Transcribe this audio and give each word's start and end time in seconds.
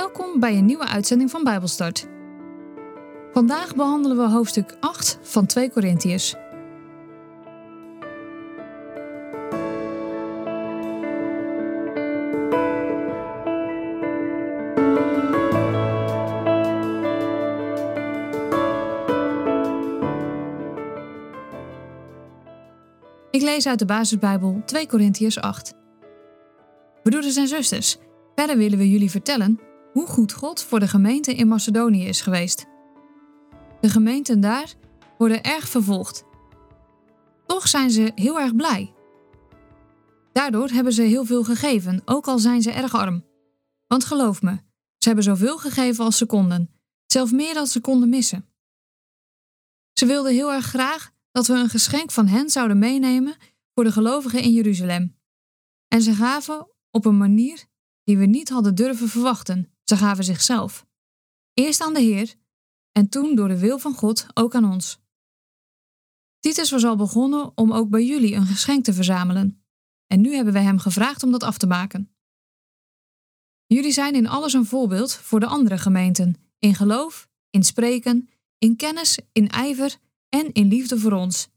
Welkom 0.00 0.40
bij 0.40 0.56
een 0.56 0.64
nieuwe 0.64 0.86
uitzending 0.86 1.30
van 1.30 1.44
Bijbelstart. 1.44 2.06
Vandaag 3.32 3.74
behandelen 3.74 4.16
we 4.16 4.22
hoofdstuk 4.22 4.76
8 4.80 5.18
van 5.22 5.46
2 5.46 5.70
Korintiërs. 5.70 6.34
Ik 23.30 23.42
lees 23.42 23.66
uit 23.66 23.78
de 23.78 23.84
basisbijbel 23.86 24.62
2 24.64 24.86
Korintiërs 24.86 25.40
8. 25.40 25.74
Broeders 27.02 27.36
en 27.36 27.48
zusters, 27.48 27.96
verder 28.34 28.56
willen 28.56 28.78
we 28.78 28.90
jullie 28.90 29.10
vertellen 29.10 29.68
hoe 29.92 30.06
goed 30.06 30.32
God 30.32 30.62
voor 30.62 30.80
de 30.80 30.88
gemeente 30.88 31.34
in 31.34 31.48
Macedonië 31.48 32.04
is 32.04 32.20
geweest. 32.20 32.66
De 33.80 33.88
gemeenten 33.88 34.40
daar 34.40 34.74
worden 35.18 35.42
erg 35.42 35.68
vervolgd. 35.68 36.24
Toch 37.46 37.68
zijn 37.68 37.90
ze 37.90 38.12
heel 38.14 38.40
erg 38.40 38.56
blij. 38.56 38.94
Daardoor 40.32 40.68
hebben 40.68 40.92
ze 40.92 41.02
heel 41.02 41.24
veel 41.24 41.44
gegeven, 41.44 42.02
ook 42.04 42.26
al 42.26 42.38
zijn 42.38 42.62
ze 42.62 42.70
erg 42.70 42.94
arm. 42.94 43.24
Want 43.86 44.04
geloof 44.04 44.42
me, 44.42 44.50
ze 44.98 45.06
hebben 45.06 45.24
zoveel 45.24 45.58
gegeven 45.58 46.04
als 46.04 46.16
ze 46.16 46.26
konden, 46.26 46.70
zelfs 47.06 47.32
meer 47.32 47.54
dan 47.54 47.66
ze 47.66 47.80
konden 47.80 48.08
missen. 48.08 48.48
Ze 49.92 50.06
wilden 50.06 50.32
heel 50.32 50.52
erg 50.52 50.64
graag 50.64 51.10
dat 51.32 51.46
we 51.46 51.54
een 51.54 51.68
geschenk 51.68 52.10
van 52.10 52.26
hen 52.26 52.50
zouden 52.50 52.78
meenemen 52.78 53.36
voor 53.74 53.84
de 53.84 53.92
gelovigen 53.92 54.42
in 54.42 54.52
Jeruzalem. 54.52 55.16
En 55.88 56.02
ze 56.02 56.12
gaven 56.12 56.68
op 56.90 57.04
een 57.04 57.16
manier 57.16 57.64
die 58.04 58.18
we 58.18 58.26
niet 58.26 58.48
hadden 58.48 58.74
durven 58.74 59.08
verwachten. 59.08 59.72
Ze 59.90 59.96
gaven 59.96 60.24
zichzelf. 60.24 60.86
Eerst 61.54 61.80
aan 61.80 61.94
de 61.94 62.00
Heer 62.00 62.34
en 62.92 63.08
toen 63.08 63.34
door 63.34 63.48
de 63.48 63.58
wil 63.58 63.78
van 63.78 63.94
God 63.94 64.26
ook 64.34 64.54
aan 64.54 64.64
ons. 64.72 65.00
Titus 66.38 66.70
was 66.70 66.84
al 66.84 66.96
begonnen 66.96 67.52
om 67.54 67.72
ook 67.72 67.88
bij 67.88 68.04
jullie 68.04 68.34
een 68.34 68.46
geschenk 68.46 68.84
te 68.84 68.92
verzamelen. 68.92 69.64
En 70.06 70.20
nu 70.20 70.34
hebben 70.34 70.52
wij 70.52 70.62
hem 70.62 70.78
gevraagd 70.78 71.22
om 71.22 71.30
dat 71.30 71.42
af 71.42 71.58
te 71.58 71.66
maken. 71.66 72.14
Jullie 73.66 73.92
zijn 73.92 74.14
in 74.14 74.28
alles 74.28 74.52
een 74.52 74.66
voorbeeld 74.66 75.14
voor 75.14 75.40
de 75.40 75.46
andere 75.46 75.78
gemeenten, 75.78 76.36
in 76.58 76.74
geloof, 76.74 77.28
in 77.50 77.62
spreken, 77.62 78.28
in 78.58 78.76
kennis, 78.76 79.18
in 79.32 79.48
ijver 79.48 79.96
en 80.28 80.52
in 80.52 80.68
liefde 80.68 80.98
voor 80.98 81.12
ons. 81.12 81.48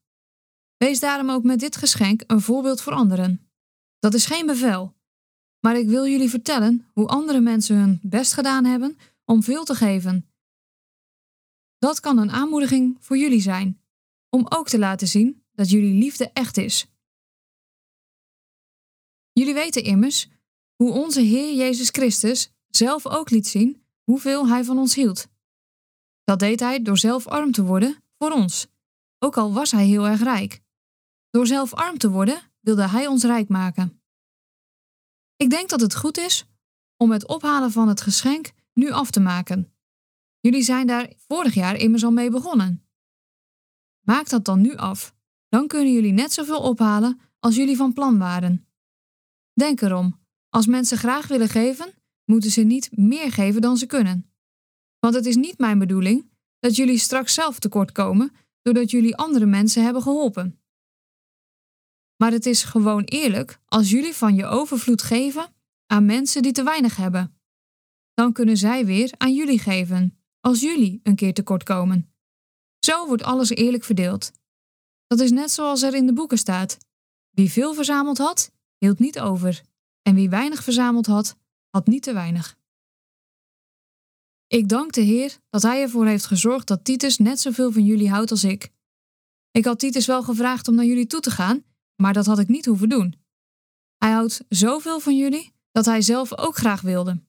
Wees 0.77 0.99
daarom 0.99 1.29
ook 1.29 1.43
met 1.43 1.59
dit 1.59 1.75
geschenk 1.75 2.23
een 2.27 2.41
voorbeeld 2.41 2.81
voor 2.81 2.93
anderen. 2.93 3.49
Dat 3.99 4.13
is 4.13 4.25
geen 4.25 4.45
bevel, 4.45 4.92
maar 5.65 5.77
ik 5.77 5.87
wil 5.87 6.07
jullie 6.07 6.29
vertellen 6.29 6.87
hoe 6.93 7.07
andere 7.07 7.39
mensen 7.39 7.77
hun 7.77 7.99
best 8.01 8.33
gedaan 8.33 8.65
hebben 8.65 8.97
om 9.25 9.43
veel 9.43 9.63
te 9.63 9.75
geven. 9.75 10.29
Dat 11.77 11.99
kan 11.99 12.17
een 12.17 12.31
aanmoediging 12.31 12.97
voor 12.99 13.17
jullie 13.17 13.41
zijn, 13.41 13.81
om 14.29 14.45
ook 14.49 14.67
te 14.67 14.79
laten 14.79 15.07
zien 15.07 15.43
dat 15.51 15.69
jullie 15.69 15.93
liefde 15.93 16.29
echt 16.33 16.57
is. 16.57 16.87
Jullie 19.31 19.53
weten 19.53 19.83
immers 19.83 20.29
hoe 20.75 20.91
onze 20.91 21.21
Heer 21.21 21.55
Jezus 21.55 21.89
Christus 21.89 22.51
zelf 22.67 23.07
ook 23.07 23.29
liet 23.29 23.47
zien 23.47 23.83
hoeveel 24.03 24.47
Hij 24.47 24.63
van 24.63 24.77
ons 24.77 24.95
hield. 24.95 25.27
Dat 26.23 26.39
deed 26.39 26.59
Hij 26.59 26.81
door 26.81 26.97
zelf 26.97 27.27
arm 27.27 27.51
te 27.51 27.63
worden 27.63 28.03
voor 28.17 28.31
ons, 28.31 28.67
ook 29.19 29.37
al 29.37 29.53
was 29.53 29.71
Hij 29.71 29.85
heel 29.85 30.07
erg 30.07 30.21
rijk. 30.21 30.61
Door 31.29 31.47
zelf 31.47 31.73
arm 31.73 31.97
te 31.97 32.09
worden 32.09 32.41
wilde 32.59 32.87
Hij 32.87 33.07
ons 33.07 33.23
rijk 33.23 33.49
maken. 33.49 34.02
Ik 35.43 35.49
denk 35.49 35.69
dat 35.69 35.81
het 35.81 35.95
goed 35.95 36.17
is 36.17 36.45
om 36.97 37.11
het 37.11 37.27
ophalen 37.27 37.71
van 37.71 37.87
het 37.87 38.01
geschenk 38.01 38.51
nu 38.73 38.91
af 38.91 39.11
te 39.11 39.19
maken. 39.19 39.73
Jullie 40.39 40.61
zijn 40.61 40.87
daar 40.87 41.13
vorig 41.27 41.53
jaar 41.53 41.75
immers 41.75 42.03
al 42.03 42.11
mee 42.11 42.29
begonnen. 42.29 42.87
Maak 44.05 44.29
dat 44.29 44.45
dan 44.45 44.61
nu 44.61 44.75
af. 44.75 45.15
Dan 45.49 45.67
kunnen 45.67 45.93
jullie 45.93 46.11
net 46.11 46.33
zoveel 46.33 46.59
ophalen 46.59 47.19
als 47.39 47.55
jullie 47.55 47.75
van 47.75 47.93
plan 47.93 48.17
waren. 48.17 48.67
Denk 49.53 49.81
erom: 49.81 50.19
als 50.49 50.65
mensen 50.65 50.97
graag 50.97 51.27
willen 51.27 51.49
geven, 51.49 51.93
moeten 52.25 52.51
ze 52.51 52.61
niet 52.61 52.97
meer 52.97 53.31
geven 53.31 53.61
dan 53.61 53.77
ze 53.77 53.85
kunnen. 53.85 54.31
Want 54.99 55.15
het 55.15 55.25
is 55.25 55.35
niet 55.35 55.57
mijn 55.57 55.79
bedoeling 55.79 56.29
dat 56.59 56.75
jullie 56.75 56.97
straks 56.97 57.33
zelf 57.33 57.59
tekort 57.59 57.91
komen 57.91 58.31
doordat 58.61 58.91
jullie 58.91 59.15
andere 59.15 59.45
mensen 59.45 59.83
hebben 59.83 60.01
geholpen. 60.01 60.62
Maar 62.23 62.31
het 62.31 62.45
is 62.45 62.63
gewoon 62.63 63.03
eerlijk 63.03 63.59
als 63.65 63.89
jullie 63.89 64.13
van 64.13 64.35
je 64.35 64.45
overvloed 64.45 65.01
geven 65.01 65.53
aan 65.87 66.05
mensen 66.05 66.41
die 66.41 66.51
te 66.51 66.63
weinig 66.63 66.95
hebben. 66.95 67.37
Dan 68.13 68.33
kunnen 68.33 68.57
zij 68.57 68.85
weer 68.85 69.13
aan 69.17 69.33
jullie 69.33 69.59
geven 69.59 70.17
als 70.39 70.59
jullie 70.59 70.99
een 71.03 71.15
keer 71.15 71.33
tekort 71.33 71.63
komen. 71.63 72.13
Zo 72.79 73.07
wordt 73.07 73.23
alles 73.23 73.49
eerlijk 73.49 73.83
verdeeld. 73.83 74.31
Dat 75.07 75.19
is 75.19 75.31
net 75.31 75.51
zoals 75.51 75.81
er 75.81 75.93
in 75.93 76.05
de 76.05 76.13
boeken 76.13 76.37
staat. 76.37 76.77
Wie 77.29 77.51
veel 77.51 77.73
verzameld 77.73 78.17
had, 78.17 78.51
hield 78.77 78.99
niet 78.99 79.19
over. 79.19 79.61
En 80.01 80.15
wie 80.15 80.29
weinig 80.29 80.63
verzameld 80.63 81.05
had, 81.05 81.37
had 81.69 81.87
niet 81.87 82.03
te 82.03 82.13
weinig. 82.13 82.57
Ik 84.47 84.69
dank 84.69 84.91
de 84.91 85.01
Heer 85.01 85.37
dat 85.49 85.61
Hij 85.61 85.81
ervoor 85.81 86.07
heeft 86.07 86.25
gezorgd 86.25 86.67
dat 86.67 86.85
Titus 86.85 87.17
net 87.17 87.39
zoveel 87.39 87.71
van 87.71 87.85
jullie 87.85 88.09
houdt 88.09 88.31
als 88.31 88.43
ik. 88.43 88.69
Ik 89.51 89.65
had 89.65 89.79
Titus 89.79 90.05
wel 90.05 90.23
gevraagd 90.23 90.67
om 90.67 90.75
naar 90.75 90.85
jullie 90.85 91.07
toe 91.07 91.19
te 91.19 91.31
gaan 91.31 91.63
maar 92.03 92.13
dat 92.13 92.25
had 92.25 92.39
ik 92.39 92.47
niet 92.47 92.65
hoeven 92.65 92.89
doen. 92.89 93.15
Hij 93.97 94.11
houdt 94.11 94.43
zoveel 94.49 94.99
van 94.99 95.17
jullie 95.17 95.53
dat 95.71 95.85
hij 95.85 96.01
zelf 96.01 96.37
ook 96.37 96.55
graag 96.55 96.81
wilde. 96.81 97.23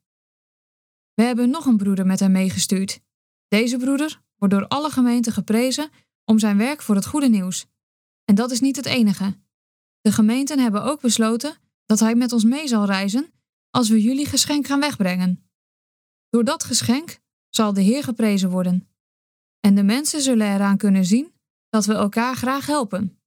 We 1.14 1.22
hebben 1.22 1.50
nog 1.50 1.66
een 1.66 1.76
broeder 1.76 2.06
met 2.06 2.20
hem 2.20 2.32
meegestuurd. 2.32 3.00
Deze 3.48 3.76
broeder 3.76 4.22
wordt 4.36 4.54
door 4.54 4.68
alle 4.68 4.90
gemeenten 4.90 5.32
geprezen 5.32 5.90
om 6.24 6.38
zijn 6.38 6.56
werk 6.56 6.82
voor 6.82 6.94
het 6.94 7.06
goede 7.06 7.28
nieuws. 7.28 7.66
En 8.24 8.34
dat 8.34 8.50
is 8.50 8.60
niet 8.60 8.76
het 8.76 8.86
enige. 8.86 9.40
De 10.00 10.12
gemeenten 10.12 10.58
hebben 10.58 10.82
ook 10.82 11.00
besloten 11.00 11.56
dat 11.86 12.00
hij 12.00 12.14
met 12.14 12.32
ons 12.32 12.44
mee 12.44 12.68
zal 12.68 12.84
reizen 12.84 13.32
als 13.70 13.88
we 13.88 14.02
jullie 14.02 14.26
geschenk 14.26 14.66
gaan 14.66 14.80
wegbrengen. 14.80 15.48
Door 16.28 16.44
dat 16.44 16.64
geschenk 16.64 17.18
zal 17.48 17.72
de 17.72 17.82
Heer 17.82 18.02
geprezen 18.02 18.50
worden. 18.50 18.88
En 19.60 19.74
de 19.74 19.82
mensen 19.82 20.20
zullen 20.20 20.54
eraan 20.54 20.76
kunnen 20.76 21.04
zien 21.04 21.34
dat 21.68 21.84
we 21.84 21.94
elkaar 21.94 22.36
graag 22.36 22.66
helpen. 22.66 23.23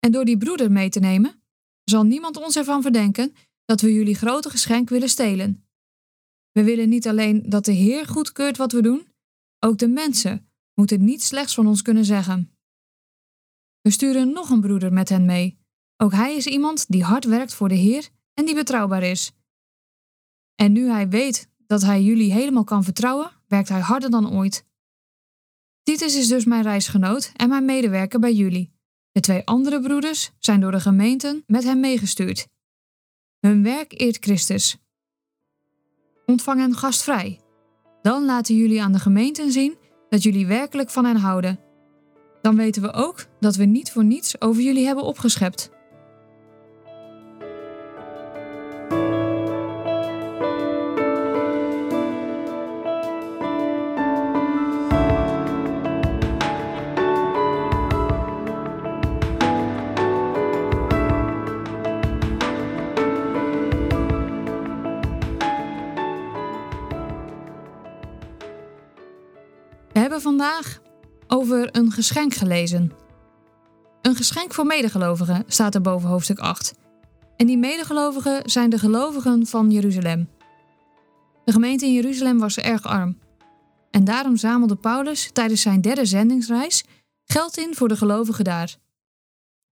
En 0.00 0.12
door 0.12 0.24
die 0.24 0.38
broeder 0.38 0.72
mee 0.72 0.88
te 0.88 1.00
nemen, 1.00 1.42
zal 1.84 2.02
niemand 2.02 2.36
ons 2.36 2.56
ervan 2.56 2.82
verdenken 2.82 3.34
dat 3.64 3.80
we 3.80 3.92
jullie 3.92 4.14
grote 4.14 4.50
geschenk 4.50 4.88
willen 4.88 5.08
stelen. 5.08 5.64
We 6.52 6.64
willen 6.64 6.88
niet 6.88 7.08
alleen 7.08 7.42
dat 7.48 7.64
de 7.64 7.72
Heer 7.72 8.06
goedkeurt 8.06 8.56
wat 8.56 8.72
we 8.72 8.82
doen, 8.82 9.08
ook 9.58 9.78
de 9.78 9.88
mensen 9.88 10.50
moeten 10.74 11.04
niet 11.04 11.22
slechts 11.22 11.54
van 11.54 11.66
ons 11.66 11.82
kunnen 11.82 12.04
zeggen. 12.04 12.54
We 13.80 13.90
sturen 13.90 14.32
nog 14.32 14.50
een 14.50 14.60
broeder 14.60 14.92
met 14.92 15.08
hen 15.08 15.24
mee. 15.24 15.58
Ook 15.96 16.12
hij 16.12 16.36
is 16.36 16.46
iemand 16.46 16.84
die 16.88 17.04
hard 17.04 17.24
werkt 17.24 17.54
voor 17.54 17.68
de 17.68 17.74
Heer 17.74 18.08
en 18.34 18.44
die 18.44 18.54
betrouwbaar 18.54 19.02
is. 19.02 19.32
En 20.54 20.72
nu 20.72 20.90
hij 20.90 21.08
weet 21.08 21.48
dat 21.66 21.82
hij 21.82 22.02
jullie 22.02 22.32
helemaal 22.32 22.64
kan 22.64 22.84
vertrouwen, 22.84 23.30
werkt 23.46 23.68
hij 23.68 23.80
harder 23.80 24.10
dan 24.10 24.32
ooit. 24.32 24.66
Titus 25.82 26.16
is 26.16 26.28
dus 26.28 26.44
mijn 26.44 26.62
reisgenoot 26.62 27.32
en 27.36 27.48
mijn 27.48 27.64
medewerker 27.64 28.20
bij 28.20 28.34
jullie. 28.34 28.72
De 29.12 29.20
twee 29.20 29.46
andere 29.46 29.80
broeders 29.80 30.30
zijn 30.38 30.60
door 30.60 30.70
de 30.70 30.80
gemeenten 30.80 31.42
met 31.46 31.64
hem 31.64 31.80
meegestuurd. 31.80 32.46
Hun 33.40 33.62
werk 33.62 34.00
eert 34.00 34.16
Christus. 34.20 34.76
Ontvang 36.26 36.60
hen 36.60 36.74
gastvrij. 36.74 37.40
Dan 38.02 38.24
laten 38.24 38.56
jullie 38.56 38.82
aan 38.82 38.92
de 38.92 38.98
gemeenten 38.98 39.52
zien 39.52 39.78
dat 40.08 40.22
jullie 40.22 40.46
werkelijk 40.46 40.90
van 40.90 41.04
hen 41.04 41.16
houden. 41.16 41.60
Dan 42.42 42.56
weten 42.56 42.82
we 42.82 42.92
ook 42.92 43.26
dat 43.40 43.56
we 43.56 43.64
niet 43.64 43.90
voor 43.90 44.04
niets 44.04 44.40
over 44.40 44.62
jullie 44.62 44.86
hebben 44.86 45.04
opgeschept. 45.04 45.70
Vandaag 70.40 70.80
over 71.26 71.68
een 71.76 71.92
geschenk 71.92 72.34
gelezen. 72.34 72.92
Een 74.02 74.14
geschenk 74.14 74.54
voor 74.54 74.66
medegelovigen 74.66 75.44
staat 75.46 75.74
er 75.74 75.80
boven 75.80 76.08
hoofdstuk 76.08 76.38
8. 76.38 76.74
En 77.36 77.46
die 77.46 77.58
medegelovigen 77.58 78.50
zijn 78.50 78.70
de 78.70 78.78
gelovigen 78.78 79.46
van 79.46 79.70
Jeruzalem. 79.70 80.28
De 81.44 81.52
gemeente 81.52 81.86
in 81.86 81.92
Jeruzalem 81.92 82.38
was 82.38 82.56
erg 82.56 82.82
arm. 82.82 83.18
En 83.90 84.04
daarom 84.04 84.36
zamelde 84.36 84.76
Paulus 84.76 85.30
tijdens 85.32 85.60
zijn 85.60 85.80
derde 85.80 86.04
zendingsreis 86.04 86.84
geld 87.24 87.56
in 87.56 87.74
voor 87.74 87.88
de 87.88 87.96
gelovigen 87.96 88.44
daar. 88.44 88.76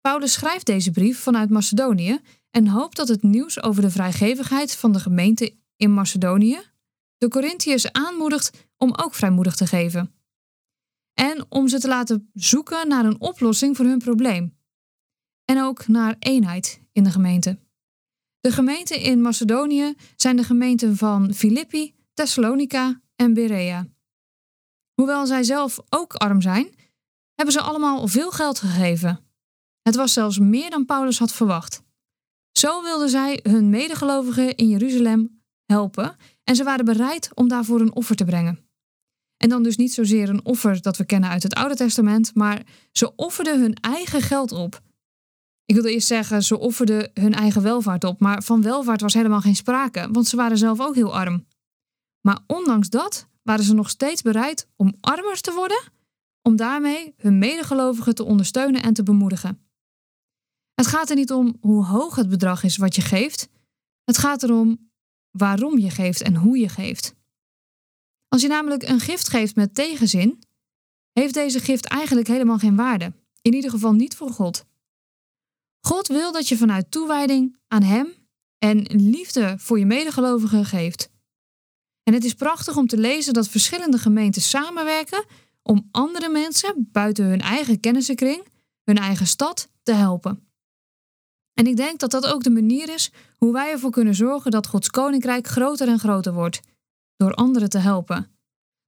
Paulus 0.01 0.33
schrijft 0.33 0.67
deze 0.67 0.91
brief 0.91 1.19
vanuit 1.19 1.51
Macedonië 1.51 2.21
en 2.51 2.67
hoopt 2.67 2.97
dat 2.97 3.09
het 3.09 3.23
nieuws 3.23 3.63
over 3.63 3.83
de 3.83 3.91
vrijgevigheid 3.91 4.77
van 4.77 4.93
de 4.93 5.01
gemeente 5.01 5.55
in 5.77 5.95
Macedonië 5.95 6.59
de 7.19 7.29
Corinthiërs 7.29 7.93
aanmoedigt 7.93 8.69
om 8.77 8.95
ook 8.97 9.15
vrijmoedig 9.15 9.55
te 9.55 9.67
geven. 9.67 10.18
En 11.21 11.47
om 11.49 11.69
ze 11.69 11.79
te 11.79 11.89
laten 11.89 12.31
zoeken 12.35 12.89
naar 12.89 13.05
een 13.05 13.21
oplossing 13.21 13.77
voor 13.77 13.87
hun 13.87 13.99
probleem. 13.99 14.57
En 15.45 15.63
ook 15.63 15.87
naar 15.87 16.17
eenheid 16.19 16.83
in 16.93 17.05
de 17.05 17.11
gemeente. 17.11 17.59
De 18.41 18.53
gemeenten 18.53 19.01
in 19.01 19.21
Macedonië 19.21 19.95
zijn 20.17 20.37
de 20.37 20.43
gemeenten 20.43 20.97
van 20.97 21.35
Filippi, 21.35 21.95
Thessalonica 22.15 23.01
en 23.17 23.35
Berea. 23.35 23.87
Hoewel 24.95 25.27
zij 25.27 25.43
zelf 25.43 25.79
ook 25.89 26.15
arm 26.15 26.41
zijn, 26.41 26.75
hebben 27.35 27.55
ze 27.55 27.61
allemaal 27.61 28.09
veel 28.09 28.31
geld 28.31 28.59
gegeven. 28.59 29.21
Het 29.83 29.97
was 29.97 30.13
zelfs 30.13 30.39
meer 30.39 30.71
dan 30.71 30.85
Paulus 30.85 31.19
had 31.19 31.33
verwacht. 31.33 31.83
Zo 32.53 32.83
wilden 32.83 33.09
zij 33.09 33.41
hun 33.43 33.71
medegelovigen 33.71 34.57
in 34.57 34.69
Jeruzalem 34.69 35.43
helpen 35.67 36.17
en 36.45 36.57
ze 36.57 36.65
waren 36.65 36.85
bereid 36.85 37.31
om 37.35 37.49
daarvoor 37.49 37.81
een 37.81 37.95
offer 37.95 38.17
te 38.17 38.25
brengen. 38.25 38.68
En 39.39 39.49
dan 39.49 39.63
dus 39.63 39.77
niet 39.77 39.93
zozeer 39.93 40.29
een 40.29 40.45
offer 40.45 40.83
dat 40.83 40.97
we 40.97 41.05
kennen 41.05 41.31
uit 41.31 41.43
het 41.43 41.55
Oude 41.55 41.75
Testament, 41.75 42.35
maar 42.35 42.63
ze 42.93 43.15
offerden 43.15 43.61
hun 43.61 43.75
eigen 43.75 44.23
geld 44.23 44.53
op. 44.53 44.81
Ik 45.65 45.75
wilde 45.75 45.93
eerst 45.93 46.07
zeggen, 46.07 46.43
ze 46.43 46.59
offerden 46.59 47.11
hun 47.15 47.35
eigen 47.35 47.63
welvaart 47.63 48.05
op, 48.05 48.21
maar 48.21 48.43
van 48.43 48.63
welvaart 48.63 49.01
was 49.01 49.15
helemaal 49.15 49.41
geen 49.41 49.57
sprake, 49.57 50.09
want 50.13 50.27
ze 50.27 50.37
waren 50.37 50.59
zelf 50.59 50.81
ook 50.81 50.95
heel 50.95 51.17
arm. 51.17 51.47
Maar 52.21 52.39
ondanks 52.47 52.89
dat 52.89 53.29
waren 53.43 53.65
ze 53.65 53.75
nog 53.75 53.91
steeds 53.91 54.23
bereid 54.23 54.69
om 54.77 54.95
armer 55.01 55.41
te 55.41 55.53
worden, 55.53 55.83
om 56.43 56.57
daarmee 56.57 57.15
hun 57.17 57.39
medegelovigen 57.39 58.15
te 58.15 58.25
ondersteunen 58.25 58.83
en 58.83 58.95
te 58.95 59.03
bemoedigen. 59.03 59.63
Het 60.75 60.87
gaat 60.87 61.11
er 61.11 61.17
niet 61.17 61.33
om 61.33 61.57
hoe 61.61 61.85
hoog 61.85 62.17
het 62.17 62.29
bedrag 62.29 62.63
is 62.63 62.77
wat 62.77 62.95
je 62.95 63.03
geeft, 63.03 63.49
het 64.05 64.19
gaat 64.19 64.43
erom 64.43 64.91
waarom 65.31 65.79
je 65.79 65.91
geeft 65.91 66.23
en 66.23 66.37
hoe 66.37 66.59
je 66.59 66.69
geeft. 66.69 67.18
Als 68.29 68.43
je 68.43 68.49
namelijk 68.49 68.83
een 68.83 69.01
gift 69.01 69.29
geeft 69.29 69.57
met 69.57 69.75
tegenzin, 69.75 70.43
heeft 71.13 71.35
deze 71.35 71.61
gift 71.61 71.87
eigenlijk 71.87 72.29
helemaal 72.29 72.59
geen 72.59 72.77
waarde, 72.77 73.13
in 73.43 73.55
ieder 73.55 73.71
geval 73.71 73.93
niet 73.93 74.17
voor 74.17 74.31
God. 74.31 74.65
God 75.81 76.07
wil 76.09 76.33
dat 76.33 76.49
je 76.49 76.57
vanuit 76.57 76.91
toewijding 76.91 77.57
aan 77.67 77.83
Hem 77.83 78.15
en 78.59 78.83
liefde 78.83 79.55
voor 79.59 79.79
je 79.79 79.87
medegelovigen 79.87 80.65
geeft. 80.65 81.11
En 82.03 82.15
het 82.15 82.25
is 82.25 82.35
prachtig 82.35 82.77
om 82.77 82.87
te 82.87 82.99
lezen 82.99 83.33
dat 83.33 83.49
verschillende 83.49 83.99
gemeenten 83.99 84.43
samenwerken 84.43 85.25
om 85.63 85.89
andere 85.91 86.29
mensen 86.29 86.89
buiten 86.93 87.25
hun 87.25 87.41
eigen 87.41 87.81
kennissenkring, 87.81 88.47
hun 88.85 88.99
eigen 88.99 89.27
stad, 89.27 89.69
te 89.83 89.93
helpen. 89.93 90.49
En 91.55 91.67
ik 91.67 91.77
denk 91.77 91.99
dat 91.99 92.11
dat 92.11 92.27
ook 92.27 92.43
de 92.43 92.51
manier 92.51 92.89
is 92.95 93.13
hoe 93.37 93.53
wij 93.53 93.71
ervoor 93.71 93.91
kunnen 93.91 94.15
zorgen 94.15 94.51
dat 94.51 94.67
Gods 94.67 94.91
koninkrijk 94.91 95.47
groter 95.47 95.89
en 95.89 95.99
groter 95.99 96.33
wordt, 96.33 96.61
door 97.19 97.35
anderen 97.35 97.69
te 97.69 97.79
helpen. 97.79 98.31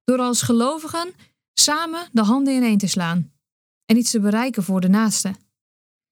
Door 0.03 0.19
als 0.19 0.41
gelovigen 0.41 1.13
samen 1.53 2.09
de 2.11 2.21
handen 2.21 2.53
ineen 2.53 2.77
te 2.77 2.87
slaan 2.87 3.31
en 3.85 3.97
iets 3.97 4.11
te 4.11 4.19
bereiken 4.19 4.63
voor 4.63 4.81
de 4.81 4.89
naaste. 4.89 5.35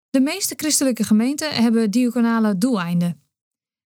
De 0.10 0.20
meeste 0.20 0.54
christelijke 0.58 1.04
gemeenten 1.04 1.54
hebben 1.54 1.92
diaconale 1.92 2.58
doeleinden. 2.58 3.22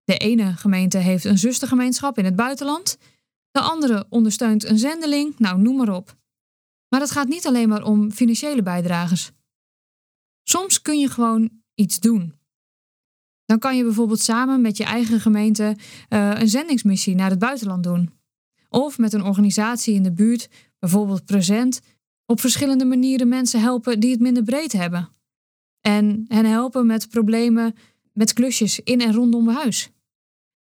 De 0.04 0.16
ene 0.16 0.52
gemeente 0.52 0.98
heeft 0.98 1.24
een 1.24 1.38
zustergemeenschap 1.38 2.18
in 2.18 2.24
het 2.24 2.36
buitenland, 2.36 2.98
de 3.50 3.60
andere 3.60 4.06
ondersteunt 4.08 4.64
een 4.64 4.78
zendeling, 4.78 5.38
nou 5.38 5.60
noem 5.60 5.76
maar 5.76 5.94
op. 5.94 6.16
Maar 6.88 7.00
het 7.00 7.10
gaat 7.10 7.28
niet 7.28 7.46
alleen 7.46 7.68
maar 7.68 7.82
om 7.82 8.12
financiële 8.12 8.62
bijdragers. 8.62 9.30
Soms 10.42 10.82
kun 10.82 10.98
je 10.98 11.08
gewoon 11.08 11.50
iets 11.74 12.00
doen. 12.00 12.34
Dan 13.44 13.58
kan 13.58 13.76
je 13.76 13.84
bijvoorbeeld 13.84 14.20
samen 14.20 14.60
met 14.60 14.76
je 14.76 14.84
eigen 14.84 15.20
gemeente 15.20 15.76
uh, 16.08 16.40
een 16.40 16.48
zendingsmissie 16.48 17.14
naar 17.14 17.30
het 17.30 17.38
buitenland 17.38 17.82
doen. 17.82 18.13
Of 18.74 18.98
met 18.98 19.12
een 19.12 19.24
organisatie 19.24 19.94
in 19.94 20.02
de 20.02 20.12
buurt, 20.12 20.48
bijvoorbeeld 20.78 21.24
present, 21.24 21.80
op 22.26 22.40
verschillende 22.40 22.84
manieren 22.84 23.28
mensen 23.28 23.60
helpen 23.60 24.00
die 24.00 24.10
het 24.10 24.20
minder 24.20 24.42
breed 24.42 24.72
hebben. 24.72 25.08
En 25.80 26.24
hen 26.28 26.44
helpen 26.44 26.86
met 26.86 27.08
problemen 27.08 27.74
met 28.12 28.32
klusjes 28.32 28.80
in 28.80 29.00
en 29.00 29.12
rondom 29.12 29.48
huis. 29.48 29.90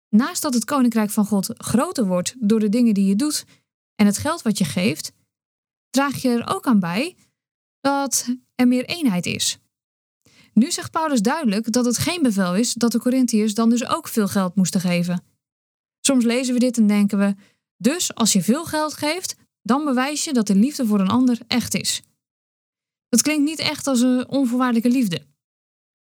Naast 0.10 0.42
dat 0.42 0.54
het 0.54 0.66
koninkrijk 0.66 1.10
van 1.10 1.26
God 1.26 1.54
groter 1.58 2.06
wordt 2.06 2.36
door 2.40 2.60
de 2.60 2.70
dingen 2.70 2.94
die 2.94 3.06
je 3.06 3.16
doet 3.16 3.46
en 3.96 4.06
het 4.06 4.18
geld 4.18 4.42
wat 4.42 4.58
je 4.58 4.66
geeft, 4.66 5.12
draag 5.90 6.22
je 6.22 6.30
er 6.30 6.56
ook 6.56 6.66
aan 6.66 6.80
bij 6.80 7.16
dat 7.80 8.36
er 8.56 8.68
meer 8.68 8.86
eenheid 8.86 9.26
is. 9.26 9.60
Nu 10.54 10.72
zegt 10.72 10.92
Paulus 10.92 11.22
duidelijk 11.22 11.72
dat 11.72 11.86
het 11.86 11.98
geen 11.98 12.22
bevel 12.22 12.56
is 12.56 12.74
dat 12.74 12.92
de 12.92 13.00
Corinthiërs 13.00 13.54
dan 13.54 13.70
dus 13.70 13.88
ook 13.88 14.08
veel 14.08 14.28
geld 14.28 14.56
moesten 14.56 14.82
geven. 14.82 15.24
Soms 16.06 16.24
lezen 16.26 16.54
we 16.54 16.60
dit 16.60 16.78
en 16.78 16.88
denken 16.88 17.18
we: 17.18 17.36
dus 17.82 18.16
als 18.16 18.34
je 18.34 18.42
veel 18.42 18.66
geld 18.66 18.94
geeft, 18.94 19.36
dan 19.62 19.86
bewijs 19.86 20.24
je 20.24 20.34
dat 20.34 20.48
de 20.48 20.56
liefde 20.56 20.86
voor 20.86 21.00
een 21.00 21.10
ander 21.10 21.40
echt 21.48 21.74
is. 21.74 22.02
Dat 23.10 23.22
klinkt 23.22 23.44
niet 23.44 23.60
echt 23.60 23.88
als 23.88 24.02
een 24.02 24.28
onvoorwaardelijke 24.30 24.90
liefde. 24.90 25.26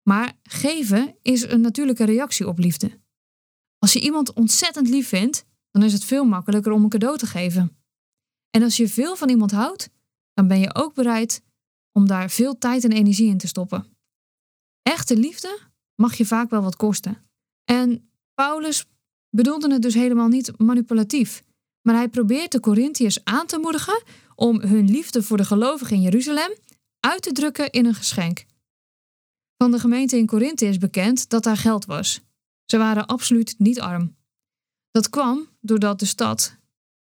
Maar 0.02 0.38
geven 0.42 1.16
is 1.22 1.42
een 1.42 1.60
natuurlijke 1.60 2.04
reactie 2.04 2.48
op 2.48 2.58
liefde. 2.58 3.00
Als 3.78 3.92
je 3.92 4.00
iemand 4.00 4.32
ontzettend 4.32 4.88
lief 4.88 5.08
vindt, 5.08 5.44
dan 5.70 5.82
is 5.82 5.92
het 5.92 6.04
veel 6.04 6.24
makkelijker 6.24 6.72
om 6.72 6.82
een 6.82 6.88
cadeau 6.88 7.18
te 7.18 7.26
geven. 7.26 7.76
En 8.50 8.62
als 8.62 8.76
je 8.76 8.88
veel 8.88 9.16
van 9.16 9.28
iemand 9.28 9.50
houdt, 9.50 9.90
dan 10.34 10.48
ben 10.48 10.60
je 10.60 10.74
ook 10.74 10.94
bereid 10.94 11.42
om 11.92 12.06
daar 12.06 12.30
veel 12.30 12.58
tijd 12.58 12.84
en 12.84 12.92
energie 12.92 13.28
in 13.28 13.38
te 13.38 13.46
stoppen. 13.46 13.96
Echte 14.82 15.16
liefde 15.16 15.58
mag 15.94 16.14
je 16.14 16.26
vaak 16.26 16.50
wel 16.50 16.62
wat 16.62 16.76
kosten. 16.76 17.30
En 17.64 18.10
Paulus 18.34 18.84
bedoelde 19.30 19.72
het 19.72 19.82
dus 19.82 19.94
helemaal 19.94 20.28
niet 20.28 20.58
manipulatief, 20.58 21.42
maar 21.82 21.94
hij 21.94 22.08
probeert 22.08 22.52
de 22.52 22.60
Corinthiërs 22.60 23.24
aan 23.24 23.46
te 23.46 23.58
moedigen 23.58 24.02
om 24.34 24.60
hun 24.60 24.90
liefde 24.90 25.22
voor 25.22 25.36
de 25.36 25.44
gelovigen 25.44 25.96
in 25.96 26.02
Jeruzalem 26.02 26.56
uit 27.00 27.22
te 27.22 27.32
drukken 27.32 27.70
in 27.70 27.86
een 27.86 27.94
geschenk. 27.94 28.44
Van 29.56 29.70
de 29.70 29.78
gemeente 29.78 30.16
in 30.16 30.26
Korinthe 30.26 30.66
is 30.66 30.78
bekend 30.78 31.28
dat 31.28 31.42
daar 31.42 31.56
geld 31.56 31.84
was. 31.84 32.20
Ze 32.64 32.78
waren 32.78 33.06
absoluut 33.06 33.54
niet 33.58 33.80
arm. 33.80 34.16
Dat 34.90 35.10
kwam 35.10 35.48
doordat 35.60 35.98
de 35.98 36.06
stad 36.06 36.56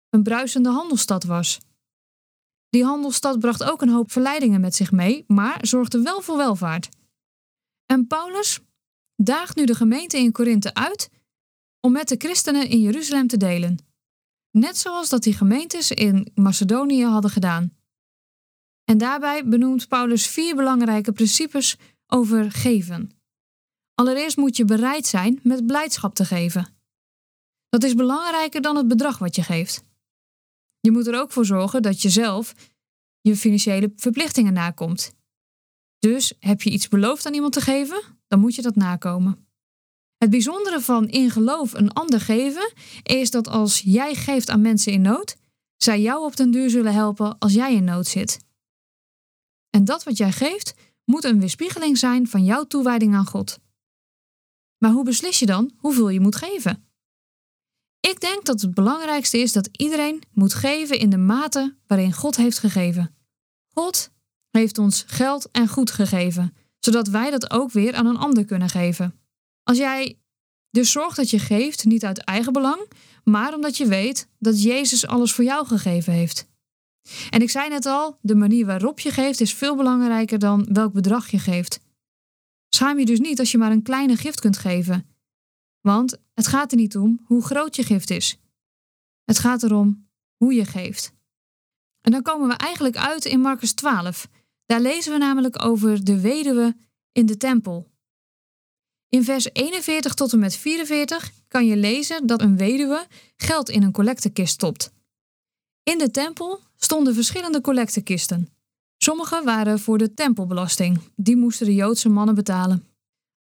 een 0.10 0.24
bruisende 0.24 0.70
handelsstad 0.70 1.24
was. 1.24 1.60
Die 2.70 2.84
handelsstad 2.84 3.40
bracht 3.40 3.64
ook 3.64 3.82
een 3.82 3.90
hoop 3.90 4.12
verleidingen 4.12 4.62
met 4.62 4.76
zich 4.76 4.92
mee, 4.92 5.24
maar 5.28 5.58
zorgde 5.62 6.02
wel 6.02 6.22
voor 6.22 6.38
welvaart. 6.38 6.90
En 7.86 8.08
Paulus 8.08 8.60
daagt 9.16 9.56
nu 9.56 9.66
de 9.66 9.76
gemeente 9.76 10.18
in 10.18 10.32
Korinthe 10.32 10.74
uit 10.74 11.10
om 11.80 11.92
met 11.92 12.08
de 12.08 12.16
christenen 12.18 12.70
in 12.70 12.82
Jeruzalem 12.82 13.28
te 13.28 13.38
delen. 13.38 13.89
Net 14.52 14.78
zoals 14.78 15.10
dat 15.10 15.24
die 15.24 15.34
gemeentes 15.34 15.92
in 15.92 16.32
Macedonië 16.36 17.06
hadden 17.06 17.32
gedaan. 17.32 17.78
En 18.84 18.98
daarbij 18.98 19.48
benoemt 19.48 19.88
Paulus 19.88 20.28
vier 20.28 20.56
belangrijke 20.56 21.12
principes 21.12 21.78
over 22.08 22.52
geven. 22.52 23.12
Allereerst 23.94 24.38
moet 24.38 24.58
je 24.58 24.66
bereid 24.66 25.06
zijn 25.06 25.40
met 25.44 25.66
blijdschap 25.66 26.16
te 26.16 26.26
geven. 26.26 26.68
Dat 27.70 27.84
is 27.84 27.96
belangrijker 27.96 28.62
dan 28.62 28.76
het 28.76 28.88
bedrag 28.88 29.18
wat 29.18 29.36
je 29.36 29.44
geeft. 29.44 29.84
Je 30.80 30.92
moet 30.92 31.08
er 31.08 31.20
ook 31.20 31.32
voor 31.32 31.46
zorgen 31.46 31.82
dat 31.82 32.02
je 32.02 32.10
zelf 32.10 32.54
je 33.22 33.36
financiële 33.36 33.94
verplichtingen 33.96 34.54
nakomt. 34.54 35.14
Dus 36.00 36.34
heb 36.40 36.62
je 36.62 36.70
iets 36.70 36.88
beloofd 36.88 37.26
aan 37.26 37.34
iemand 37.34 37.54
te 37.54 37.62
geven, 37.62 38.02
dan 38.28 38.40
moet 38.40 38.56
je 38.56 38.62
dat 38.62 38.76
nakomen. 38.76 39.49
Het 40.20 40.30
bijzondere 40.30 40.82
van 40.82 41.08
in 41.08 41.30
geloof 41.30 41.74
een 41.74 41.92
ander 41.92 42.22
geven 42.22 42.74
is 43.04 43.32
dat 43.32 43.48
als 43.48 43.80
jij 43.80 44.16
geeft 44.16 44.50
aan 44.50 44.62
mensen 44.62 44.92
in 44.92 45.02
nood, 45.02 45.36
zij 45.78 46.02
jou 46.02 46.24
op 46.24 46.36
den 46.36 46.52
duur 46.52 46.70
zullen 46.70 46.94
helpen 46.94 47.38
als 47.38 47.54
jij 47.54 47.74
in 47.74 47.84
nood 47.84 48.08
zit. 48.08 48.40
En 49.70 49.86
dat 49.86 50.04
wat 50.04 50.18
jij 50.18 50.32
geeft 50.32 50.74
moet 51.06 51.24
een 51.24 51.40
weerspiegeling 51.40 51.98
zijn 51.98 52.28
van 52.28 52.44
jouw 52.44 52.64
toewijding 52.64 53.16
aan 53.16 53.26
God. 53.26 53.60
Maar 54.78 54.92
hoe 54.92 55.04
beslis 55.04 55.40
je 55.40 55.46
dan 55.46 55.72
hoeveel 55.78 56.10
je 56.10 56.20
moet 56.20 56.36
geven? 56.36 56.90
Ik 58.00 58.20
denk 58.20 58.46
dat 58.46 58.62
het 58.62 58.74
belangrijkste 58.74 59.38
is 59.38 59.52
dat 59.52 59.70
iedereen 59.72 60.24
moet 60.32 60.54
geven 60.54 61.00
in 61.00 61.10
de 61.10 61.18
mate 61.18 61.78
waarin 61.88 62.14
God 62.14 62.36
heeft 62.36 62.60
gegeven. 62.60 63.16
God 63.74 64.12
heeft 64.50 64.78
ons 64.78 65.04
geld 65.08 65.52
en 65.52 65.68
goed 65.68 65.92
gegeven, 65.92 66.56
zodat 66.80 67.08
wij 67.08 67.30
dat 67.30 67.52
ook 67.52 67.72
weer 67.72 67.96
aan 67.96 68.06
een 68.06 68.18
ander 68.18 68.46
kunnen 68.46 68.70
geven. 68.70 69.20
Als 69.70 69.78
jij 69.78 70.20
dus 70.70 70.92
zorgt 70.92 71.16
dat 71.16 71.30
je 71.30 71.40
geeft, 71.40 71.86
niet 71.86 72.06
uit 72.06 72.24
eigen 72.24 72.54
belang, 72.54 72.92
maar 73.24 73.54
omdat 73.54 73.78
je 73.78 73.88
weet 73.88 74.28
dat 74.40 74.64
Jezus 74.64 75.08
alles 75.08 75.34
voor 75.34 75.44
jou 75.44 75.68
gegeven 75.68 76.14
heeft. 76.14 76.48
En 77.30 77.42
ik 77.42 77.50
zei 77.50 77.70
net 77.70 77.86
al, 77.86 78.18
de 78.22 78.36
manier 78.36 78.66
waarop 78.66 79.00
je 79.00 79.12
geeft 79.12 79.42
is 79.42 79.54
veel 79.54 79.76
belangrijker 79.76 80.40
dan 80.40 80.68
welk 80.72 80.94
bedrag 80.94 81.28
je 81.28 81.40
geeft. 81.40 81.80
Schaam 82.70 83.00
je 83.00 83.06
dus 83.06 83.20
niet 83.20 83.40
als 83.40 83.52
je 83.52 83.58
maar 83.58 83.72
een 83.72 83.82
kleine 83.82 84.16
gift 84.16 84.40
kunt 84.40 84.58
geven. 84.58 85.10
Want 85.82 86.18
het 86.34 86.48
gaat 86.48 86.72
er 86.72 86.78
niet 86.78 86.98
om 86.98 87.20
hoe 87.26 87.42
groot 87.42 87.76
je 87.76 87.84
gift 87.84 88.10
is. 88.10 88.38
Het 89.24 89.40
gaat 89.40 89.64
erom 89.64 90.10
hoe 90.38 90.54
je 90.54 90.66
geeft. 90.66 91.14
En 92.02 92.12
dan 92.12 92.22
komen 92.22 92.48
we 92.48 92.54
eigenlijk 92.54 92.98
uit 92.98 93.26
in 93.26 93.40
Marcus 93.40 93.74
12. 93.74 94.28
Daar 94.66 94.82
lezen 94.82 95.12
we 95.12 95.18
namelijk 95.18 95.66
over 95.66 96.04
de 96.04 96.22
weduwe 96.22 96.76
in 97.12 97.26
de 97.26 97.38
tempel. 97.38 97.88
In 99.10 99.24
vers 99.24 99.50
41 99.54 100.14
tot 100.14 100.34
en 100.34 100.40
met 100.40 100.56
44 100.56 101.32
kan 101.48 101.66
je 101.66 101.78
lezen 101.78 102.28
dat 102.28 102.42
een 102.42 102.58
weduwe 102.58 103.08
geld 103.36 103.70
in 103.70 103.84
een 103.84 103.92
collectekist 103.92 104.54
stopt. 104.54 104.92
In 105.84 105.98
de 105.98 106.12
tempel 106.12 106.60
stonden 106.76 107.14
verschillende 107.14 107.62
collectekisten. 107.62 108.50
Sommige 108.98 109.42
waren 109.44 109.80
voor 109.80 109.98
de 109.98 110.14
tempelbelasting, 110.14 111.00
die 111.16 111.36
moesten 111.36 111.66
de 111.66 111.74
Joodse 111.74 112.10
mannen 112.10 112.36
betalen. 112.36 112.88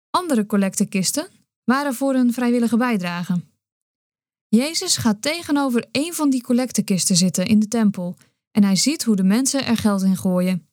Andere 0.09 0.45
collectekisten 0.45 1.27
waren 1.63 1.93
voor 1.93 2.13
een 2.13 2.33
vrijwillige 2.33 2.77
bijdrage. 2.77 3.41
Jezus 4.47 4.97
gaat 4.97 5.21
tegenover 5.21 5.87
een 5.91 6.13
van 6.13 6.29
die 6.29 6.43
collectekisten 6.43 7.15
zitten 7.15 7.45
in 7.45 7.59
de 7.59 7.67
tempel 7.67 8.15
en 8.51 8.63
hij 8.63 8.75
ziet 8.75 9.03
hoe 9.03 9.15
de 9.15 9.23
mensen 9.23 9.65
er 9.65 9.77
geld 9.77 10.01
in 10.01 10.17
gooien. 10.17 10.67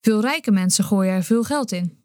Veel 0.00 0.20
rijke 0.20 0.50
mensen 0.50 0.84
gooien 0.84 1.12
er 1.12 1.24
veel 1.24 1.44
geld 1.44 1.72
in. 1.72 2.01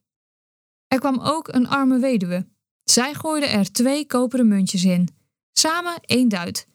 Er 0.88 1.00
kwam 1.00 1.20
ook 1.20 1.48
een 1.48 1.67
arme 1.67 2.00
weduwe. 2.00 2.48
Zij 2.84 3.13
gooide 3.13 3.46
er 3.46 3.72
twee 3.72 4.06
koperen 4.06 4.48
muntjes 4.48 4.84
in, 4.84 5.08
samen 5.51 6.00
één 6.01 6.29
duit. 6.29 6.67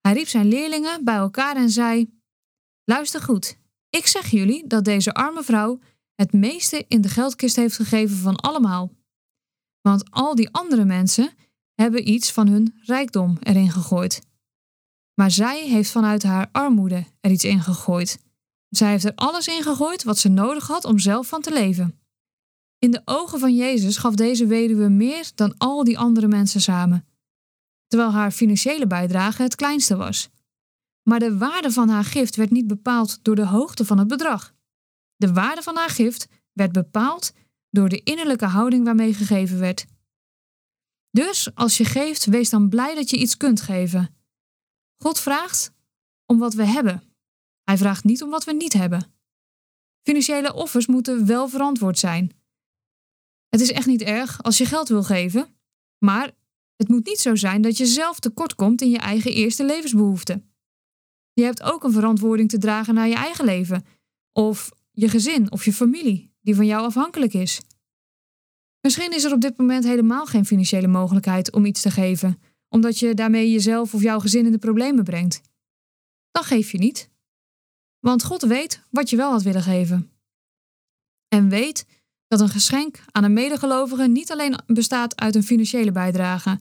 Hij 0.00 0.12
riep 0.12 0.28
zijn 0.28 0.48
leerlingen 0.48 1.04
bij 1.04 1.14
elkaar 1.14 1.56
en 1.56 1.70
zei: 1.70 2.20
Luister 2.84 3.20
goed, 3.20 3.56
ik 3.90 4.06
zeg 4.06 4.30
jullie 4.30 4.66
dat 4.66 4.84
deze 4.84 5.14
arme 5.14 5.42
vrouw 5.42 5.80
het 6.14 6.32
meeste 6.32 6.84
in 6.88 7.00
de 7.00 7.08
geldkist 7.08 7.56
heeft 7.56 7.76
gegeven 7.76 8.16
van 8.16 8.36
allemaal. 8.36 8.90
Want 9.80 10.10
al 10.10 10.34
die 10.34 10.50
andere 10.50 10.84
mensen 10.84 11.30
hebben 11.74 12.08
iets 12.08 12.32
van 12.32 12.48
hun 12.48 12.80
rijkdom 12.82 13.36
erin 13.40 13.70
gegooid. 13.70 14.22
Maar 15.14 15.30
zij 15.30 15.68
heeft 15.68 15.90
vanuit 15.90 16.22
haar 16.22 16.48
armoede 16.52 17.06
er 17.20 17.30
iets 17.30 17.44
in 17.44 17.60
gegooid. 17.60 18.18
Zij 18.68 18.90
heeft 18.90 19.04
er 19.04 19.14
alles 19.14 19.48
in 19.48 19.62
gegooid 19.62 20.02
wat 20.02 20.18
ze 20.18 20.28
nodig 20.28 20.66
had 20.66 20.84
om 20.84 20.98
zelf 20.98 21.26
van 21.26 21.40
te 21.40 21.52
leven. 21.52 22.01
In 22.84 22.90
de 22.90 23.02
ogen 23.04 23.38
van 23.38 23.54
Jezus 23.54 23.96
gaf 23.96 24.14
deze 24.14 24.46
weduwe 24.46 24.88
meer 24.88 25.30
dan 25.34 25.54
al 25.58 25.84
die 25.84 25.98
andere 25.98 26.28
mensen 26.28 26.60
samen, 26.60 27.06
terwijl 27.86 28.10
haar 28.10 28.30
financiële 28.30 28.86
bijdrage 28.86 29.42
het 29.42 29.54
kleinste 29.54 29.96
was. 29.96 30.28
Maar 31.02 31.18
de 31.18 31.38
waarde 31.38 31.70
van 31.70 31.88
haar 31.88 32.04
gift 32.04 32.36
werd 32.36 32.50
niet 32.50 32.66
bepaald 32.66 33.18
door 33.24 33.34
de 33.34 33.46
hoogte 33.46 33.84
van 33.84 33.98
het 33.98 34.08
bedrag. 34.08 34.54
De 35.16 35.32
waarde 35.32 35.62
van 35.62 35.76
haar 35.76 35.88
gift 35.88 36.28
werd 36.52 36.72
bepaald 36.72 37.32
door 37.70 37.88
de 37.88 38.02
innerlijke 38.02 38.46
houding 38.46 38.84
waarmee 38.84 39.14
gegeven 39.14 39.58
werd. 39.58 39.86
Dus 41.10 41.54
als 41.54 41.76
je 41.76 41.84
geeft, 41.84 42.24
wees 42.24 42.50
dan 42.50 42.68
blij 42.68 42.94
dat 42.94 43.10
je 43.10 43.18
iets 43.18 43.36
kunt 43.36 43.60
geven. 43.60 44.14
God 45.02 45.20
vraagt 45.20 45.72
om 46.26 46.38
wat 46.38 46.54
we 46.54 46.64
hebben. 46.64 47.02
Hij 47.64 47.76
vraagt 47.76 48.04
niet 48.04 48.22
om 48.22 48.30
wat 48.30 48.44
we 48.44 48.52
niet 48.52 48.72
hebben. 48.72 49.12
Financiële 50.02 50.54
offers 50.54 50.86
moeten 50.86 51.26
wel 51.26 51.48
verantwoord 51.48 51.98
zijn. 51.98 52.41
Het 53.52 53.60
is 53.60 53.72
echt 53.72 53.86
niet 53.86 54.02
erg 54.02 54.42
als 54.42 54.58
je 54.58 54.66
geld 54.66 54.88
wil 54.88 55.02
geven, 55.02 55.56
maar 55.98 56.30
het 56.76 56.88
moet 56.88 57.06
niet 57.06 57.18
zo 57.18 57.34
zijn 57.34 57.62
dat 57.62 57.76
je 57.76 57.86
zelf 57.86 58.18
tekort 58.18 58.54
komt 58.54 58.82
in 58.82 58.90
je 58.90 58.98
eigen 58.98 59.32
eerste 59.32 59.64
levensbehoeften. 59.64 60.52
Je 61.32 61.42
hebt 61.42 61.62
ook 61.62 61.84
een 61.84 61.92
verantwoording 61.92 62.48
te 62.48 62.58
dragen 62.58 62.94
naar 62.94 63.08
je 63.08 63.14
eigen 63.14 63.44
leven, 63.44 63.84
of 64.32 64.70
je 64.90 65.08
gezin 65.08 65.50
of 65.50 65.64
je 65.64 65.72
familie, 65.72 66.32
die 66.40 66.54
van 66.54 66.66
jou 66.66 66.84
afhankelijk 66.84 67.34
is. 67.34 67.60
Misschien 68.80 69.12
is 69.12 69.24
er 69.24 69.32
op 69.32 69.40
dit 69.40 69.56
moment 69.56 69.84
helemaal 69.84 70.26
geen 70.26 70.46
financiële 70.46 70.88
mogelijkheid 70.88 71.52
om 71.52 71.64
iets 71.64 71.80
te 71.80 71.90
geven, 71.90 72.42
omdat 72.68 72.98
je 72.98 73.14
daarmee 73.14 73.50
jezelf 73.50 73.94
of 73.94 74.02
jouw 74.02 74.18
gezin 74.18 74.46
in 74.46 74.52
de 74.52 74.58
problemen 74.58 75.04
brengt. 75.04 75.40
Dan 76.30 76.44
geef 76.44 76.72
je 76.72 76.78
niet. 76.78 77.10
Want 77.98 78.24
God 78.24 78.42
weet 78.42 78.82
wat 78.90 79.10
je 79.10 79.16
wel 79.16 79.30
had 79.30 79.42
willen 79.42 79.62
geven. 79.62 80.10
En 81.28 81.48
weet 81.48 81.86
dat 82.32 82.40
een 82.40 82.48
geschenk 82.48 83.04
aan 83.10 83.24
een 83.24 83.32
medegelovige 83.32 84.08
niet 84.08 84.30
alleen 84.32 84.58
bestaat 84.66 85.20
uit 85.20 85.34
een 85.34 85.42
financiële 85.42 85.92
bijdrage. 85.92 86.60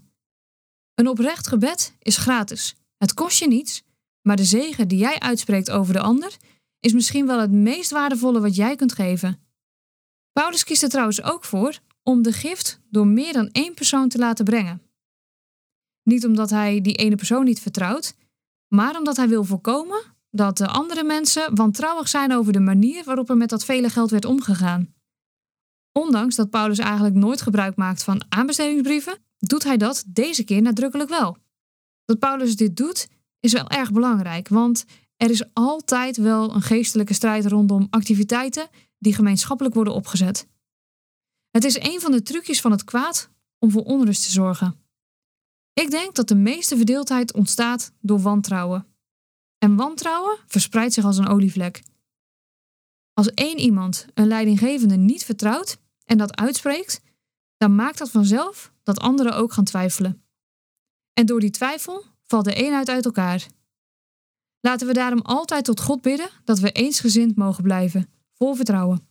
Een 0.96 1.08
oprecht 1.08 1.48
gebed 1.48 1.96
is 2.00 2.18
gratis. 2.18 2.76
Het 2.98 3.14
kost 3.14 3.40
je 3.40 3.48
niets, 3.48 3.84
maar 4.22 4.36
de 4.36 4.44
zegen 4.44 4.88
die 4.88 4.98
jij 4.98 5.20
uitspreekt 5.20 5.72
over 5.72 5.94
de 5.94 6.00
ander 6.00 6.38
is 6.80 6.94
misschien 6.94 7.26
wel 7.26 7.40
het 7.40 7.52
meest 7.52 7.92
waardevolle 7.92 8.42
wat 8.42 8.56
jij 8.56 8.76
kunt 8.76 8.94
geven. 8.94 9.40
Paulus 10.32 10.64
kiest 10.64 10.84
er 10.84 10.90
trouwens 10.90 11.22
ook 11.22 11.44
voor 11.44 11.80
om 12.04 12.22
de 12.22 12.32
gift 12.32 12.80
door 12.90 13.08
meer 13.08 13.34
dan 13.34 13.50
één 13.52 13.74
persoon 13.74 14.10
te 14.10 14.18
laten 14.18 14.46
brengen. 14.46 14.82
Niet 16.04 16.26
omdat 16.26 16.50
hij 16.50 16.82
die 16.82 16.96
ene 16.96 17.16
persoon 17.16 17.44
niet 17.44 17.60
vertrouwt, 17.60 18.16
maar 18.68 18.98
omdat 18.98 19.18
hij 19.18 19.28
wil 19.28 19.44
voorkomen 19.44 20.04
dat 20.30 20.58
de 20.58 20.68
andere 20.68 21.04
mensen 21.04 21.56
wantrouwig 21.56 22.08
zijn 22.08 22.34
over 22.34 22.54
de 22.54 22.60
manier 22.60 23.04
waarop 23.04 23.30
er 23.30 23.38
met 23.38 23.50
dat 23.50 23.66
vele 23.66 23.90
geld 23.90 24.10
werd 24.12 24.26
omgegaan. 24.26 25.00
Ondanks 25.92 26.36
dat 26.36 26.50
Paulus 26.50 26.78
eigenlijk 26.78 27.16
nooit 27.16 27.42
gebruik 27.42 27.76
maakt 27.76 28.04
van 28.04 28.26
aanbestedingsbrieven, 28.30 29.18
doet 29.38 29.64
hij 29.64 29.78
dat 29.78 30.04
deze 30.08 30.44
keer 30.44 30.62
nadrukkelijk 30.62 31.10
wel. 31.10 31.38
Dat 32.06 32.20
Paulus 32.20 32.56
dit 32.56 32.78
doet 32.78 33.08
is 33.40 33.54
wel 33.54 33.68
erg 33.70 33.92
belangrijk, 33.92 34.48
want 34.48 34.86
er 35.18 35.30
is 35.30 35.54
altijd 35.54 36.18
wel 36.18 36.54
een 36.56 36.62
geestelijke 36.62 37.14
strijd 37.14 37.46
rondom 37.46 37.88
activiteiten 37.90 38.70
die 38.98 39.14
gemeenschappelijk 39.14 39.76
worden 39.76 39.94
opgezet. 39.94 40.48
Het 41.50 41.64
is 41.64 41.80
een 41.80 42.00
van 42.02 42.12
de 42.12 42.22
trucjes 42.22 42.62
van 42.62 42.72
het 42.72 42.84
kwaad 42.84 43.30
om 43.60 43.72
voor 43.72 43.84
onrust 43.84 44.24
te 44.24 44.32
zorgen. 44.32 44.76
Ik 45.74 45.92
denk 45.92 46.16
dat 46.16 46.28
de 46.28 46.36
meeste 46.36 46.76
verdeeldheid 46.78 47.34
ontstaat 47.34 47.92
door 48.02 48.20
wantrouwen. 48.20 48.86
En 49.58 49.76
wantrouwen 49.76 50.38
verspreidt 50.48 50.94
zich 50.94 51.06
als 51.06 51.18
een 51.18 51.28
olievlek. 51.28 51.84
Als 53.14 53.30
één 53.30 53.60
iemand 53.60 54.06
een 54.14 54.28
leidinggevende 54.28 54.96
niet 54.96 55.26
vertrouwt 55.26 55.78
en 56.12 56.18
dat 56.18 56.36
uitspreekt, 56.36 57.02
dan 57.58 57.76
maakt 57.76 57.98
dat 57.98 58.10
vanzelf 58.10 58.74
dat 58.84 59.00
anderen 59.00 59.36
ook 59.36 59.54
gaan 59.54 59.64
twijfelen. 59.64 60.24
En 61.14 61.26
door 61.26 61.40
die 61.40 61.50
twijfel 61.50 62.06
valt 62.24 62.46
de 62.46 62.54
eenheid 62.54 62.90
uit 62.90 63.06
elkaar. 63.06 63.48
Laten 64.60 64.88
we 64.88 64.94
daarom 64.94 65.22
altijd 65.22 65.66
tot 65.66 65.82
God 65.82 66.02
bidden 66.02 66.30
dat 66.44 66.60
we 66.60 66.72
eensgezind 66.72 67.36
mogen 67.36 67.64
blijven, 67.64 68.10
vol 68.34 68.56
vertrouwen. 68.56 69.11